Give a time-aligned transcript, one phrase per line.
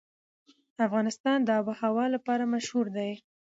[0.85, 3.11] افغانستان د آب وهوا لپاره مشهور دی.